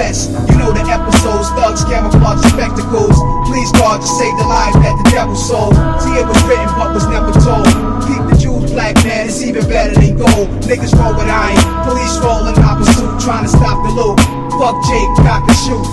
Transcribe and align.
vest. 0.00 0.32
You 0.48 0.56
know 0.56 0.72
the 0.72 0.80
episodes, 0.88 1.48
thugs, 1.52 1.84
camouflage, 1.84 2.40
spectacles. 2.48 3.16
Please 3.46 3.70
God 3.72 4.00
to 4.00 4.08
save 4.08 4.34
the 4.40 4.48
lives 4.48 4.76
that 4.80 4.96
the 5.04 5.06
devil 5.10 5.36
sold. 5.36 5.76
See, 6.00 6.14
it 6.16 6.26
was 6.26 6.40
written 6.48 6.70
but 6.80 6.94
was 6.96 7.06
never 7.12 7.32
told. 7.44 7.68
Keep 8.08 8.22
the 8.32 8.36
Jews 8.40 8.72
black, 8.72 8.96
man, 9.04 9.28
it's 9.28 9.42
even 9.42 9.68
better 9.68 9.94
than 9.94 10.16
gold. 10.16 10.48
Niggas 10.64 10.96
roll 10.96 11.14
with 11.14 11.28
iron, 11.28 11.60
police 11.84 12.16
rolling 12.24 12.56
in 12.56 12.64
pursuit, 12.80 13.12
trying 13.20 13.44
to 13.44 13.52
stop 13.52 13.76
the 13.84 13.92
loot. 13.92 14.18
Fuck 14.58 14.76
Jake, 14.88 15.12
cock 15.20 15.44
and 15.44 15.58
shoot. 15.64 15.86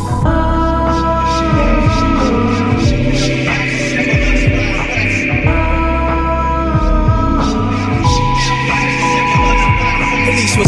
Police 10.27 10.57
will 10.57 10.65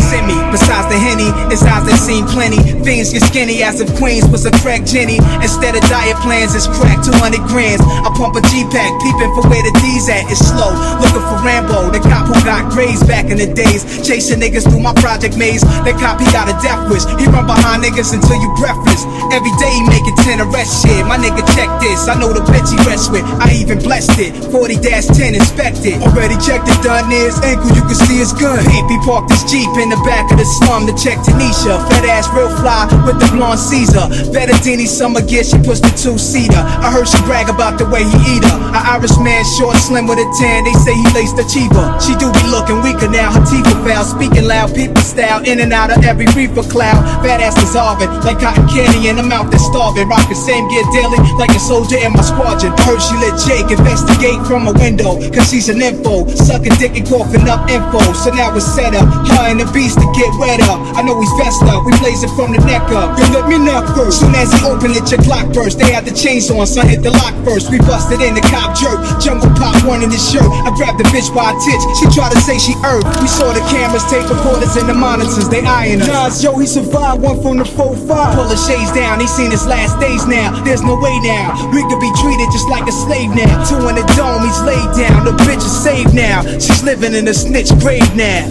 the 1.29 1.53
it's 1.53 1.63
eyes 1.63 1.85
that 1.85 1.97
seen 1.97 2.25
plenty. 2.27 2.59
Things 2.81 3.13
get 3.13 3.23
skinny 3.23 3.61
as 3.63 3.79
if 3.79 3.89
Queens 3.97 4.25
was 4.29 4.45
a 4.45 4.53
crack 4.61 4.85
Jenny. 4.85 5.17
Instead 5.41 5.75
of 5.75 5.83
diet 5.89 6.17
plans, 6.25 6.55
it's 6.55 6.67
crack 6.67 7.01
200 7.03 7.41
grams. 7.49 7.81
I 7.81 8.09
pump 8.13 8.35
a 8.35 8.43
G-Pack, 8.49 8.91
peeping 9.01 9.31
for 9.37 9.43
where 9.47 9.63
the 9.63 9.73
D's 9.81 10.09
at. 10.09 10.25
It's 10.31 10.41
slow, 10.41 10.73
looking 11.01 11.23
for 11.25 11.39
Rambo, 11.45 11.93
the 11.93 12.01
cop 12.01 12.29
who 12.29 12.37
got 12.41 12.71
grazed 12.71 13.05
back 13.07 13.29
in 13.29 13.37
the 13.37 13.49
days. 13.49 13.85
Chasing 14.05 14.39
niggas 14.41 14.65
through 14.65 14.81
my 14.81 14.93
project 14.97 15.37
maze. 15.37 15.61
That 15.85 15.97
cop, 16.01 16.17
he 16.19 16.27
got 16.33 16.49
a 16.49 16.55
death 16.63 16.89
wish. 16.89 17.05
He 17.19 17.25
run 17.29 17.45
behind 17.45 17.83
niggas 17.85 18.11
until 18.15 18.37
you 18.39 18.49
breathless. 18.57 19.05
Every 19.29 19.53
day 19.61 19.71
he 19.71 19.83
making 19.85 20.17
10 20.25 20.41
arrest 20.49 20.81
shit. 20.81 21.05
My 21.05 21.17
nigga, 21.19 21.45
check 21.53 21.69
this. 21.83 22.09
I 22.09 22.17
know 22.17 22.33
the 22.33 22.41
bitch 22.49 22.69
he 22.71 22.77
rests 22.89 23.09
with. 23.09 23.25
I 23.39 23.53
even 23.59 23.79
blessed 23.79 24.17
it. 24.17 24.33
40 24.49 24.79
10 24.79 25.35
inspected. 25.35 26.01
Already 26.01 26.35
checked 26.41 26.65
it, 26.65 26.79
done 26.81 27.11
ankle. 27.11 27.69
You 27.75 27.83
can 27.83 27.95
see 27.95 28.17
his 28.17 28.33
gun. 28.33 28.63
He 28.65 28.97
parked 29.05 29.31
his 29.31 29.43
Jeep 29.49 29.69
in 29.77 29.89
the 29.89 29.99
back 30.07 30.31
of 30.31 30.37
the 30.37 30.45
slum 30.45 30.87
to 30.87 30.93
check 30.95 31.18
Tanisha. 31.21 31.77
Fat 31.89 32.05
ass, 32.05 32.27
real 32.33 32.49
fly 32.59 32.87
with 33.05 33.19
the 33.19 33.27
blonde 33.35 33.59
Caesar. 33.59 34.07
Bettadini 34.31 34.87
summer 34.87 35.21
gear, 35.21 35.43
she 35.43 35.57
pushed 35.61 35.83
the 35.83 35.93
two 35.93 36.17
seater. 36.17 36.59
I 36.59 36.91
heard 36.91 37.07
she 37.07 37.19
brag 37.27 37.49
about 37.49 37.77
the 37.77 37.85
way 37.87 38.03
he 38.03 38.17
eat 38.37 38.43
her. 38.43 38.57
An 38.73 38.83
Irish 38.95 39.17
man, 39.19 39.43
short, 39.57 39.77
slim 39.77 40.07
with 40.07 40.19
a 40.19 40.27
tan. 40.39 40.63
They 40.63 40.75
say 40.79 40.95
he 40.95 41.05
laced 41.13 41.35
the 41.35 41.45
cheaper. 41.45 41.85
She 41.99 42.15
do 42.15 42.31
be 42.31 42.43
looking 42.49 42.78
now. 43.07 43.31
Her 43.31 43.45
teeth 43.45 43.67
are 43.71 43.79
foul, 43.87 44.03
speaking 44.03 44.43
loud, 44.43 44.75
people 44.75 44.99
style. 45.01 45.39
In 45.45 45.59
and 45.59 45.71
out 45.71 45.95
of 45.95 46.03
every 46.03 46.27
reefer 46.35 46.63
cloud. 46.67 46.99
Fat 47.23 47.39
ass 47.39 47.55
dissolving 47.55 48.09
like 48.27 48.39
cotton 48.43 48.67
candy 48.67 49.07
in 49.07 49.15
the 49.15 49.23
mouth 49.23 49.51
that's 49.51 49.63
starving. 49.63 50.09
Rockin' 50.09 50.35
same 50.35 50.67
gear 50.67 50.83
daily 50.91 51.19
like 51.39 51.51
a 51.55 51.59
soldier 51.59 51.97
in 51.97 52.11
my 52.11 52.21
squadron. 52.21 52.75
Heard 52.83 52.99
she 52.99 53.15
let 53.23 53.39
Jake 53.39 53.71
investigate 53.71 54.43
from 54.43 54.67
a 54.67 54.73
window. 54.73 55.15
Cause 55.31 55.47
she's 55.47 55.69
an 55.69 55.81
info. 55.81 56.27
Sucking 56.27 56.75
dick 56.81 56.97
and 56.97 57.07
coughing 57.07 57.47
up 57.47 57.69
info. 57.69 58.01
So 58.13 58.33
now 58.35 58.51
it's 58.55 58.65
set 58.65 58.95
up. 58.95 59.07
Her 59.07 59.47
and 59.47 59.59
the 59.59 59.69
beast 59.71 60.01
to 60.01 60.07
get 60.17 60.31
wet 60.35 60.59
up. 60.67 60.81
I 60.97 61.01
know 61.01 61.15
he's 61.21 61.31
vest 61.39 61.63
up. 61.69 61.85
We 61.85 61.93
blaze 62.01 62.23
it 62.23 62.33
from 62.33 62.51
the 62.51 62.61
neck 62.65 62.89
up. 62.91 63.17
You 63.21 63.25
let 63.31 63.47
me 63.47 63.57
knock 63.61 63.85
first. 63.95 64.19
Soon 64.19 64.33
as 64.35 64.51
he 64.51 64.65
opened 64.65 64.97
it, 64.97 65.07
your 65.11 65.21
clock 65.21 65.53
burst. 65.53 65.77
They 65.77 65.91
had 65.91 66.05
the 66.05 66.15
chains 66.15 66.49
on, 66.49 66.65
son 66.65 66.87
hit 66.87 67.03
the 67.03 67.11
lock 67.11 67.35
first. 67.45 67.69
We 67.71 67.77
busted 67.79 68.21
in 68.21 68.33
the 68.33 68.41
cop 68.49 68.75
jerk. 68.75 68.97
Jungle 69.21 69.51
in 69.97 70.09
his 70.13 70.21
shirt. 70.21 70.45
I 70.45 70.69
grabbed 70.77 70.99
the 71.01 71.07
bitch 71.09 71.33
by 71.33 71.51
a 71.51 71.55
titch. 71.57 71.83
She 71.97 72.05
tried 72.13 72.31
to 72.33 72.41
say 72.45 72.61
she 72.61 72.77
earth. 72.85 73.05
We 73.21 73.27
saw 73.27 73.49
the 73.53 73.63
cameras, 73.73 74.05
tape 74.05 74.29
recorders, 74.29 74.77
and 74.77 74.87
the 74.87 74.93
monitors. 74.93 75.49
They 75.49 75.65
eyeing 75.65 76.01
us. 76.01 76.07
Nas, 76.07 76.43
yo, 76.43 76.57
he 76.57 76.67
survived 76.67 77.21
one 77.21 77.41
from 77.41 77.57
the 77.57 77.65
4-5. 77.65 78.35
Pull 78.35 78.47
the 78.49 78.59
shades 78.59 78.93
down. 78.93 79.19
He 79.19 79.27
seen 79.27 79.51
his 79.51 79.65
last 79.65 79.99
days 79.99 80.25
now. 80.25 80.53
There's 80.63 80.81
no 80.81 80.95
way 80.99 81.17
now. 81.25 81.53
We 81.73 81.81
could 81.89 81.99
be 81.99 82.11
treated 82.21 82.47
just 82.53 82.69
like 82.69 82.87
a 82.87 82.93
slave 82.93 83.33
now. 83.33 83.49
Two 83.65 83.81
in 83.89 83.95
the 83.95 84.05
dome, 84.13 84.45
he's 84.45 84.61
laid 84.61 84.89
down. 84.95 85.25
The 85.25 85.33
bitch 85.43 85.63
is 85.65 85.73
saved 85.73 86.13
now. 86.13 86.41
She's 86.61 86.83
living 86.83 87.13
in 87.13 87.27
a 87.27 87.33
snitch 87.33 87.69
grave 87.79 88.05
now. 88.15 88.45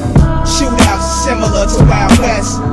Shootouts 0.45 1.25
similar 1.25 1.67
to 1.67 1.85
Wild 1.85 2.19
West. 2.21 2.68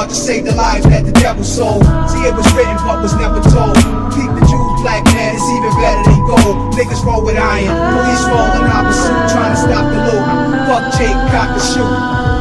God 0.00 0.08
to 0.08 0.14
save 0.14 0.46
the 0.46 0.54
lives 0.54 0.86
that 0.88 1.04
the 1.04 1.12
devil 1.12 1.44
sold. 1.44 1.84
See, 2.08 2.24
it 2.24 2.32
was 2.32 2.48
written 2.56 2.72
but 2.88 3.04
was 3.04 3.12
never 3.20 3.36
told. 3.52 3.76
Keep 4.16 4.32
the 4.32 4.44
Jews 4.48 4.80
black, 4.80 5.04
man, 5.12 5.36
it's 5.36 5.44
even 5.44 5.72
better 5.76 6.08
than 6.08 6.24
gold. 6.24 6.72
Niggas 6.72 7.04
roll 7.04 7.20
with 7.20 7.36
iron, 7.36 7.68
police 7.68 8.24
rolling 8.32 8.64
in 8.64 8.84
pursuit, 8.88 9.28
trying 9.28 9.52
to 9.52 9.60
stop 9.60 9.84
the 9.92 10.00
loot. 10.08 10.24
Fuck 10.72 10.96
Jake, 10.96 11.20
cock 11.28 11.52
and 11.52 11.60
shoot. 11.60 12.39